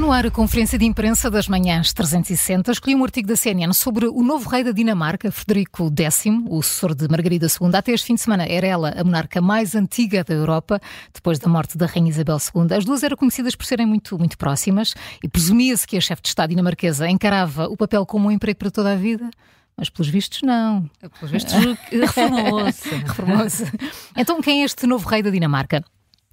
[0.00, 2.72] No ar a conferência de imprensa das manhãs 360.
[2.72, 6.94] Escolhi um artigo da CNN sobre o novo rei da Dinamarca, Frederico X, o sucessor
[6.94, 7.68] de Margarida II.
[7.74, 10.80] Até este fim de semana era ela a monarca mais antiga da Europa,
[11.12, 12.74] depois da morte da Rainha Isabel II.
[12.74, 16.28] As duas eram conhecidas por serem muito, muito próximas e presumia-se que a chefe de
[16.28, 19.28] Estado dinamarquesa encarava o papel como um emprego para toda a vida.
[19.76, 20.88] Mas pelos vistos, não.
[21.18, 21.52] Pelos vistos,
[21.92, 22.88] reformou-se.
[23.04, 23.64] reformou-se.
[24.16, 25.84] Então, quem é este novo rei da Dinamarca?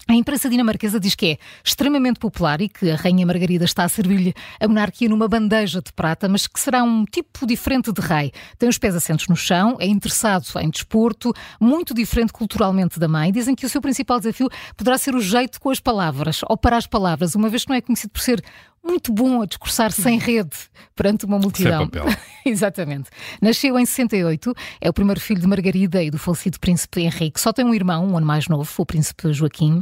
[0.10, 3.90] A imprensa dinamarquesa diz que é extremamente popular e que a Rainha Margarida está a
[3.90, 8.32] servir-lhe a monarquia numa bandeja de prata, mas que será um tipo diferente de rei.
[8.58, 13.34] Tem os pés assentos no chão, é interessado em desporto, muito diferente culturalmente da mãe.
[13.34, 16.78] Dizem que o seu principal desafio poderá ser o jeito com as palavras, ou para
[16.78, 18.42] as palavras, uma vez que não é conhecido por ser
[18.82, 20.58] muito bom a discursar sem rede
[20.96, 21.82] perante uma multidão.
[21.82, 22.06] Sem papel.
[22.46, 23.10] Exatamente.
[23.42, 27.42] Nasceu em 68, é o primeiro filho de Margarida e do falecido príncipe Henrique.
[27.42, 29.82] Só tem um irmão, um ano mais novo, o príncipe Joaquim.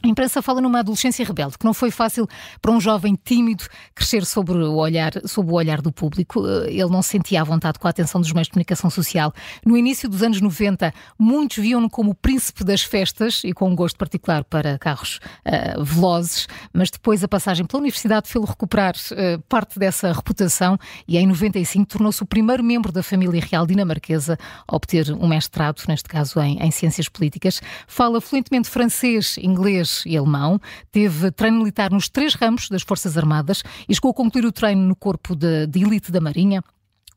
[0.00, 2.28] A imprensa fala numa adolescência rebelde, que não foi fácil
[2.62, 3.64] para um jovem tímido
[3.96, 6.46] crescer sobre o olhar, sob o olhar do público.
[6.46, 9.32] Eh, ele não se sentia à vontade com a atenção dos meios de comunicação social.
[9.66, 13.74] No início dos anos 90, muitos viam-no como o príncipe das festas e com um
[13.74, 19.42] gosto particular para carros uh, velozes, mas depois a passagem pela universidade fez-lo recuperar uh,
[19.48, 24.76] parte dessa reputação e em 95 tornou-se o primeiro membro da família real dinamarquesa a
[24.76, 27.60] obter um mestrado, neste caso em, em ciências políticas.
[27.88, 30.60] Fala fluentemente francês, inglês, inglês e alemão,
[30.92, 34.82] teve treino militar nos três ramos das Forças Armadas e chegou a concluir o treino
[34.82, 36.62] no corpo de, de elite da Marinha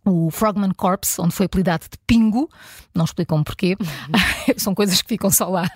[0.04, 2.50] o Frogman Corps, onde foi apelidado de Pingo,
[2.92, 4.54] não explicam porquê, uhum.
[4.58, 5.70] são coisas que ficam só lá.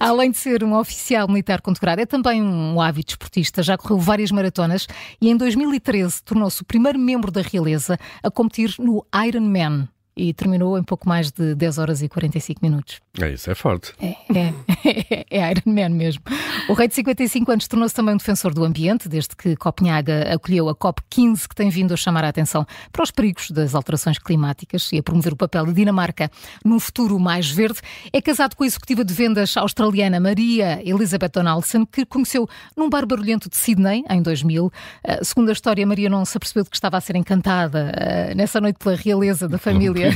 [0.00, 4.32] Além de ser um oficial militar condecorado, é também um ávido esportista, já correu várias
[4.32, 4.88] maratonas
[5.20, 10.76] e em 2013 tornou-se o primeiro membro da realeza a competir no Ironman e terminou
[10.76, 13.00] em pouco mais de 10 horas e 45 minutos.
[13.18, 13.92] É, isso é forte.
[14.00, 16.22] É, é, é Iron Man mesmo.
[16.68, 20.68] O rei de 55 anos tornou-se também um defensor do ambiente, desde que Copenhaga acolheu
[20.68, 24.92] a COP15, que tem vindo a chamar a atenção para os perigos das alterações climáticas
[24.92, 26.30] e a promover o papel da Dinamarca
[26.64, 27.80] num futuro mais verde.
[28.12, 33.04] É casado com a executiva de vendas australiana Maria Elizabeth Donaldson, que conheceu num bar
[33.06, 34.66] barulhento de Sydney em 2000.
[34.66, 34.72] Uh,
[35.24, 38.60] segundo a história, Maria não se apercebeu de que estava a ser encantada uh, nessa
[38.60, 40.10] noite pela realeza da família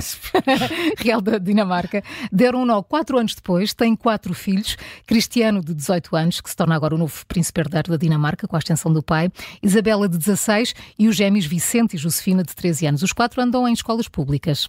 [0.98, 2.00] real da Dinamarca.
[2.30, 4.76] Deram um nó quatro anos depois, tem quatro filhos.
[5.06, 8.56] Cristiano, de 18 anos, que se torna agora o novo príncipe herdeiro da Dinamarca, com
[8.56, 9.30] a extensão do pai.
[9.62, 13.02] Isabela, de 16, e os gêmeos Vicente e Josefina, de 13 anos.
[13.02, 14.68] Os quatro andam em escolas públicas.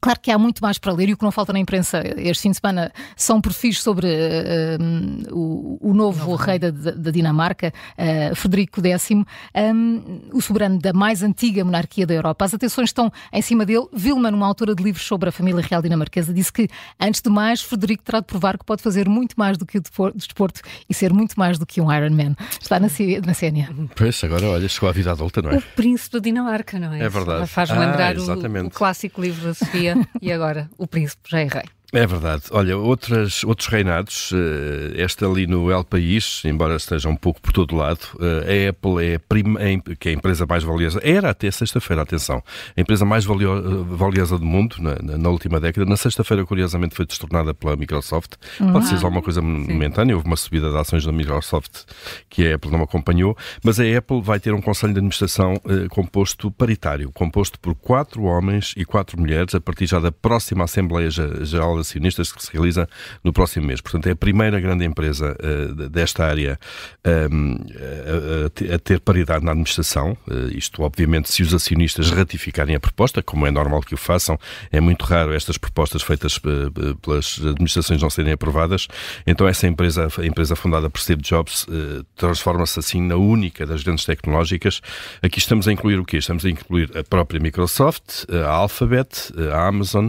[0.00, 2.42] Claro que há muito mais para ler e o que não falta na imprensa este
[2.42, 8.34] fim de semana são perfis sobre uh, o, o, novo rei da, da Dinamarca, uh,
[8.34, 12.46] Frederico X, um, o soberano da mais antiga monarquia da Europa.
[12.46, 13.86] As atenções estão em cima dele.
[13.92, 16.68] Vilma, uma autora de livros sobre a família real dinamarquesa, disse que,
[16.98, 19.82] antes de mais, Frederico terá de provar que pode fazer muito mais do que o
[20.14, 22.34] desporto e ser muito mais do que um Ironman.
[22.60, 22.88] Está na,
[23.26, 23.88] na CNN.
[23.94, 25.56] Pois, agora olha, chegou à vida adulta, não é?
[25.56, 27.00] O príncipe da Dinamarca, não é?
[27.00, 27.46] É verdade.
[27.46, 29.89] Faz-me ah, lembrar o, o clássico livro da Sofia
[30.20, 31.64] e agora o príncipe já é rei.
[31.92, 32.44] É verdade.
[32.52, 34.36] Olha, outras, outros reinados, uh,
[34.94, 39.04] este ali no El País, embora esteja um pouco por todo lado, uh, a Apple
[39.04, 42.42] é, prima, é, que é a empresa mais valiosa, era até sexta-feira, atenção,
[42.76, 45.84] a empresa mais valio, valiosa do mundo na, na última década.
[45.84, 48.34] Na sexta-feira, curiosamente, foi destornada pela Microsoft.
[48.60, 48.72] Uhum.
[48.72, 51.86] Pode ser só uma coisa momentânea, houve uma subida de ações da Microsoft
[52.28, 55.88] que a Apple não acompanhou, mas a Apple vai ter um conselho de administração uh,
[55.88, 61.10] composto paritário, composto por quatro homens e quatro mulheres, a partir já da próxima Assembleia
[61.10, 62.88] Geral acionistas que se realiza
[63.24, 63.80] no próximo mês.
[63.80, 66.58] Portanto, é a primeira grande empresa uh, desta área
[67.04, 70.16] um, ehm, a, a, ter paridade na administração.
[70.28, 74.38] Uh, isto, obviamente, se os acionistas ratificarem a proposta, como é normal que o façam,
[74.70, 78.86] é muito raro estas propostas feitas uh, pelas administrações não serem aprovadas.
[79.26, 81.66] Então, essa empresa, a empresa fundada por Steve Jobs,
[82.16, 84.80] transforma-se assim na única das grandes tecnológicas.
[85.22, 86.18] Aqui estamos a incluir o quê?
[86.18, 90.08] Estamos a incluir a própria Microsoft, a Alphabet, a Amazon,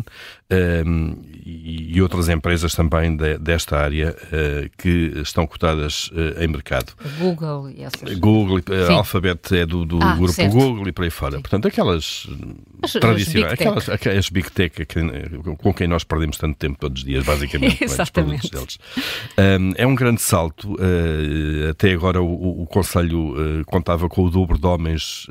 [0.52, 6.94] um, e, outras empresas também de, desta área uh, que estão cotadas uh, em mercado.
[7.20, 8.18] Google e essas.
[8.18, 10.52] Google, uh, Alphabet é do, do ah, grupo certo.
[10.52, 11.36] Google e por aí fora.
[11.36, 11.42] Sim.
[11.42, 12.28] Portanto, aquelas
[12.82, 14.88] as, tradicionais, big aquelas, aquelas big tech
[15.58, 17.84] com quem nós perdemos tanto tempo todos os dias, basicamente.
[17.84, 18.52] Exatamente.
[18.52, 18.78] Deles.
[19.38, 20.76] Um, é um grande salto.
[21.70, 25.28] até agora o, o Conselho contava com o dobro de homens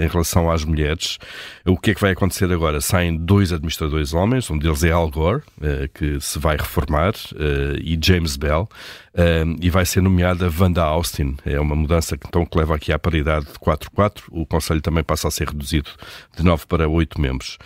[0.00, 1.18] em relação às mulheres.
[1.64, 2.80] O que é que vai acontecer agora?
[2.80, 7.76] Saem dois administradores homens, Um deles é Al Gore, uh, que se vai reformar, uh,
[7.80, 8.68] e James Bell,
[9.14, 11.36] uh, e vai ser nomeada Wanda Austin.
[11.44, 14.22] É uma mudança que, então, que leva aqui à paridade de 4-4.
[14.30, 15.90] O Conselho também passa a ser reduzido
[16.36, 17.58] de 9 para 8 membros.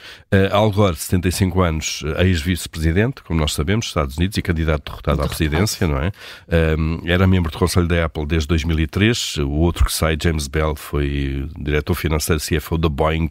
[0.53, 5.87] Al Gore, 75 anos, ex-vice-presidente, como nós sabemos, Estados Unidos, e candidato derrotado à presidência,
[5.87, 6.13] não é?
[7.05, 9.39] era membro do Conselho da Apple desde 2003.
[9.39, 13.29] O outro que sai, James Bell, foi diretor financeiro CFO da Boeing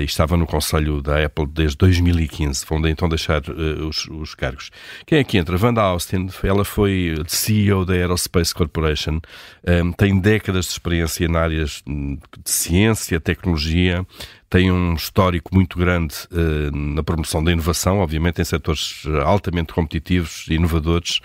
[0.00, 2.65] e estava no Conselho da Apple desde 2015.
[2.68, 4.70] Vão então deixar os, os cargos.
[5.06, 5.56] Quem é que entra?
[5.60, 9.20] Wanda Austin, ela foi CEO da Aerospace Corporation,
[9.84, 14.04] um, tem décadas de experiência na áreas hum, de ciência, tecnologia,
[14.48, 20.46] tem um histórico muito grande uh, na promoção da inovação, obviamente em setores altamente competitivos
[20.48, 21.20] e inovadores,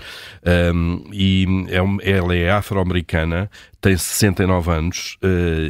[0.73, 3.49] um, e é, ela é afro-americana,
[3.81, 5.17] tem 69 anos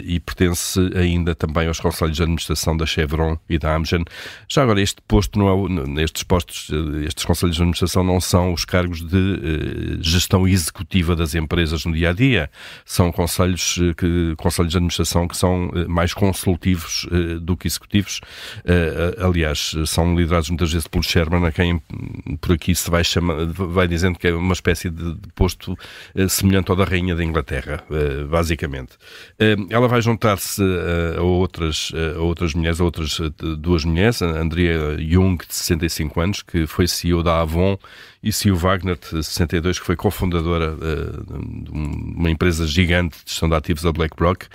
[0.04, 4.04] e pertence ainda também aos conselhos de administração da Chevron e da Amgen.
[4.50, 8.52] Já agora, este posto não é, estes postos, eh, estes conselhos de administração não são
[8.52, 12.50] os cargos de gestão executiva das empresas no dia a dia.
[12.84, 17.08] São conselhos, que, conselhos de administração que são mais consultivos
[17.42, 18.22] do que executivos.
[19.18, 21.82] aliás, são liderados muitas vezes pelo Sherman, a quem
[22.40, 25.78] por aqui se vai, chamar, vai dizendo que é uma espécie de, posto
[26.30, 28.94] semelhante ao da Rainha da Inglaterra eh, basicamente.
[29.40, 33.20] Eh, ela vai juntar-se eh, a outras, a outras mulheres, a outras
[33.58, 37.78] duas mulheres, a Andrea Jung, de 65 anos, que foi CEO da Avon,
[38.24, 43.56] e Sue Wagner, de 62, que foi cofundadora de uma empresa gigante de gestão de
[43.56, 44.46] ativos, a BlackRock.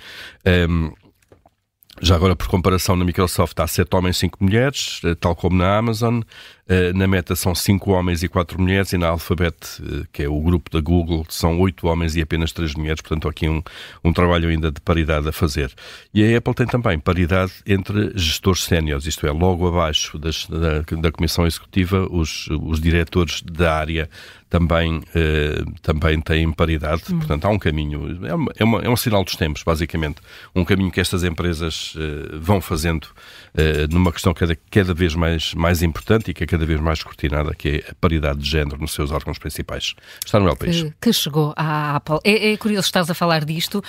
[2.01, 5.79] Já agora, por comparação, na Microsoft há sete homens e cinco mulheres, tal como na
[5.79, 6.21] Amazon.
[6.69, 10.29] Eh, na Meta são cinco homens e quatro mulheres e na Alphabet, eh, que é
[10.29, 13.01] o grupo da Google, são oito homens e apenas três mulheres.
[13.01, 13.63] Portanto, aqui um,
[14.03, 15.73] um trabalho ainda de paridade a fazer.
[16.13, 20.81] E a Apple tem também paridade entre gestores séniores, isto é, logo abaixo das, da,
[21.01, 24.11] da Comissão Executiva, os, os diretores da área
[24.51, 27.03] também, eh, também têm paridade.
[27.13, 27.19] Hum.
[27.19, 30.17] Portanto, há um caminho, é, uma, é, uma, é, um sinal dos tempos, basicamente.
[30.55, 33.09] Um caminho que estas empresas eh, vão fazendo
[33.55, 36.99] eh, numa questão cada, cada vez mais, mais importante e que é cada vez mais
[36.99, 39.95] escrutinada, que é a paridade de género nos seus órgãos principais.
[40.25, 40.83] Está no El País.
[40.83, 42.19] Que, que chegou à Apple.
[42.25, 43.83] É, é, curioso estás a falar disto.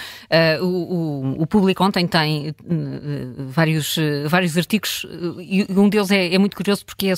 [0.59, 2.53] Uh, o, o, público ontem tem
[3.47, 3.97] vários,
[4.27, 5.05] vários artigos
[5.39, 7.13] e um deles é, é muito curioso porque é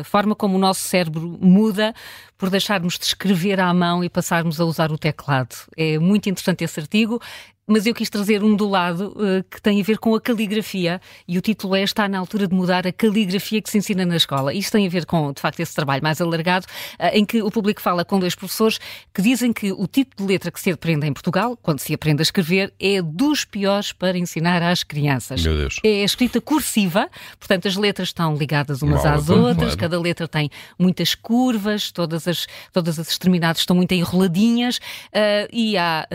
[0.00, 1.94] a forma como o nosso cérebro muda
[2.42, 5.54] por deixarmos de escrever à mão e passarmos a usar o teclado.
[5.76, 7.22] É muito interessante esse artigo
[7.66, 11.00] mas eu quis trazer um do lado uh, que tem a ver com a caligrafia
[11.26, 14.16] e o título é Está na altura de mudar a caligrafia que se ensina na
[14.16, 14.52] escola.
[14.52, 16.66] Isto tem a ver com, de facto, esse trabalho mais alargado,
[16.98, 18.78] uh, em que o público fala com dois professores
[19.12, 22.20] que dizem que o tipo de letra que se aprende em Portugal, quando se aprende
[22.20, 25.42] a escrever, é dos piores para ensinar às crianças.
[25.42, 25.78] Meu Deus.
[25.84, 27.08] É a escrita cursiva,
[27.38, 29.78] portanto as letras estão ligadas umas Mal, às outras, claro.
[29.78, 35.76] cada letra tem muitas curvas, todas as, todas as extremidades estão muito enroladinhas uh, e
[35.76, 36.06] há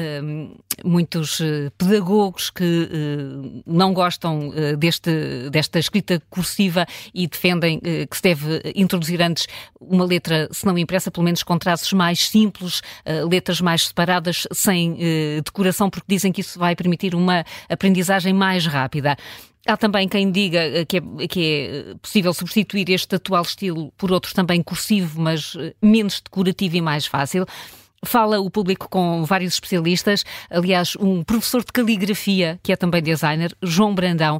[0.84, 8.16] muitos eh, pedagogos que uh, não gostam uh, deste, desta escrita cursiva e defendem que
[8.16, 9.48] se deve introduzir antes
[9.80, 12.82] uma letra, se não impressa, pelo menos com traços mais simples,
[13.30, 14.98] letras mais separadas, sem
[15.44, 19.16] decoração, porque dizem que isso vai permitir uma aprendizagem mais rápida.
[19.68, 24.34] Há também quem diga que é, que é, possível substituir este atual estilo por outros
[24.34, 27.46] também cursivo, mas menos decorativo e mais fácil.
[28.06, 33.56] Fala o público com vários especialistas, aliás, um professor de caligrafia, que é também designer,
[33.62, 34.40] João Brandão,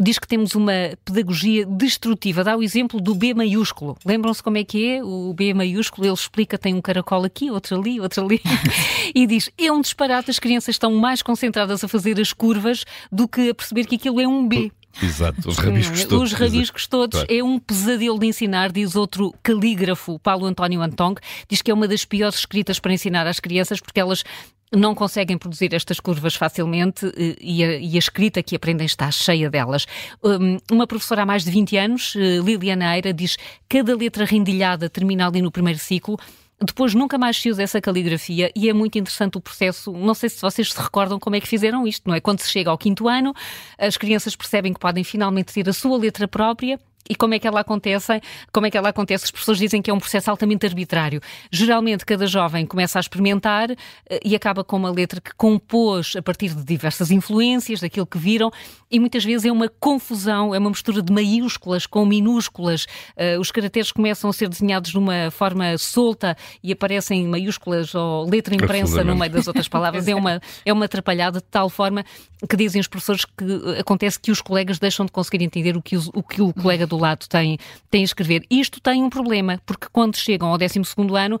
[0.00, 0.72] diz que temos uma
[1.04, 2.44] pedagogia destrutiva.
[2.44, 3.96] Dá o exemplo do B maiúsculo.
[4.04, 5.02] Lembram-se como é que é?
[5.02, 8.40] O B maiúsculo, ele explica, tem um caracol aqui, outro ali, outro ali.
[9.14, 13.26] e diz, é um disparate, as crianças estão mais concentradas a fazer as curvas do
[13.26, 14.70] que a perceber que aquilo é um B.
[15.02, 16.32] Exato, os rabiscos todos.
[16.32, 17.20] Os rabiscos todos.
[17.20, 17.34] Claro.
[17.34, 21.86] É um pesadelo de ensinar, diz outro calígrafo, Paulo António Antong, diz que é uma
[21.86, 24.24] das piores escritas para ensinar às crianças porque elas
[24.72, 29.10] não conseguem produzir estas curvas facilmente eh, e a, e a, escrita que aprendem está
[29.10, 29.86] cheia delas.
[30.22, 34.24] Um, uma professora há mais de 20 anos, eh, Liliana Eira, diz que cada letra
[34.24, 36.18] rendilhada termina ali no primeiro ciclo
[36.60, 39.92] depois nunca mais se usa essa caligrafia e é muito interessante o processo.
[39.92, 42.20] Não sei se vocês se recordam como é que fizeram isto, não é?
[42.20, 43.32] Quando se chega ao quinto ano,
[43.78, 47.46] as crianças percebem que podem finalmente ter a sua letra própria e como é que
[47.46, 48.20] ela acontece?
[48.52, 49.24] Como é que ela acontece?
[49.24, 51.20] As pessoas dizem que é um processo altamente arbitrário.
[51.50, 56.22] Geralmente cada jovem começa a experimentar eh, e acaba com uma letra que compôs a
[56.22, 58.50] partir de diversas influências, daquilo que viram,
[58.90, 62.86] e muitas vezes é uma confusão, é uma mistura de maiúsculas com minúsculas.
[63.16, 68.28] Uh, os caracteres começam a ser desenhados de uma forma solta e aparecem maiúsculas ou
[68.28, 70.08] letra imprensa no meio das outras palavras.
[70.08, 72.04] é uma, é uma atrapalhada de tal forma
[72.48, 75.96] que dizem os professores que acontece que os colegas deixam de conseguir entender o que
[75.96, 77.58] o, o, que o colega do lado tem,
[77.90, 78.44] tem a escrever.
[78.50, 80.80] Isto tem um problema, porque quando chegam ao 12
[81.16, 81.40] ano,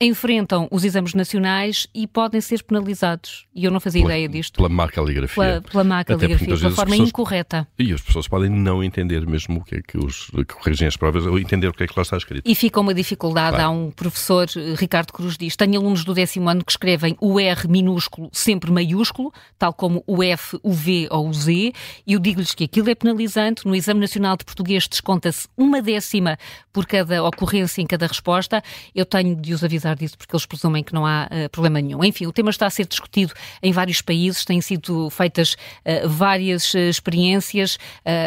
[0.00, 3.46] enfrentam os exames nacionais e podem ser penalizados.
[3.54, 4.56] E eu não fazia pela, ideia disto.
[4.56, 5.42] Pela má caligrafia.
[5.42, 7.68] Pela, pela má caligrafia, de uma forma pessoas, incorreta.
[7.78, 10.96] E as pessoas podem não entender mesmo o que é que os que corrigem as
[10.96, 12.48] provas, ou entender o que é que lá está escrito.
[12.48, 13.56] E fica uma dificuldade.
[13.56, 13.64] Claro.
[13.64, 17.40] Há um professor, eh, Ricardo Cruz, diz: tenho alunos do décimo ano que escrevem o
[17.40, 21.72] R minúsculo sempre maiúsculo, tal como o F, o V ou o Z,
[22.06, 23.66] e eu digo-lhes que aquilo é penalizante.
[23.66, 26.38] No Exame Nacional de Português desconta-se uma décima
[26.72, 28.62] por cada ocorrência em cada resposta.
[28.94, 32.04] Eu tenho de os avisar disso porque eles presumem que não há uh, problema nenhum.
[32.04, 36.74] Enfim, o tema está a ser discutido em vários países, têm sido feitas uh, várias
[36.74, 37.78] uh, experiências.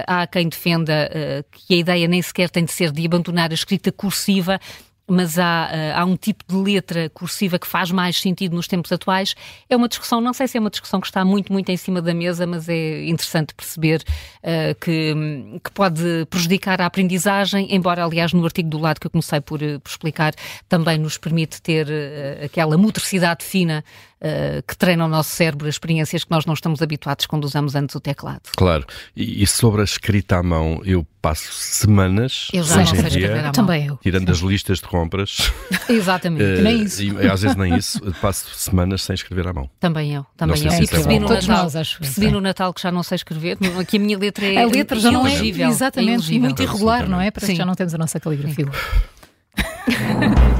[0.08, 1.10] há quem defenda
[1.51, 4.60] que a ideia nem sequer tem de ser de abandonar a escrita cursiva
[5.12, 8.91] mas há, eh, há um tipo de letra cursiva que faz mais sentido nos tempos
[8.91, 9.36] atuais.
[9.70, 12.01] É uma discussão, não sei se é uma discussão que está muito, muito em cima
[12.01, 14.01] da mesa, mas é interessante perceber
[14.38, 19.12] uh, que, que pode prejudicar a aprendizagem, embora, aliás, no artigo do lado que eu
[19.12, 20.34] comecei por, eh, por explicar,
[20.70, 23.84] também nos permite ter uh, aquela motricidade fina
[24.22, 27.75] uh, que treina o nosso cérebro, as experiências que nós não estamos habituados quando usamos
[27.75, 28.42] antes o teclado.
[28.56, 28.86] Claro.
[29.16, 33.51] E, e sobre a escrita à mão, eu passo semanas eu já hoje em dia,
[33.54, 33.98] também eu.
[33.98, 35.51] tirando as listas de compras.
[35.90, 37.04] Exatamente, uh, nem isso.
[37.04, 39.70] E, às vezes nem isso, passo semanas sem escrever à mão.
[39.80, 40.72] Também eu, também eu.
[40.72, 43.98] Se e percebi, é no Natal, percebi no Natal que já não sei escrever, que
[43.98, 47.20] a minha letra é a letra já não é exatamente, é e muito irregular, não
[47.20, 47.32] é?
[47.32, 47.54] Parece Sim.
[47.54, 48.66] que já não temos a nossa caligrafia.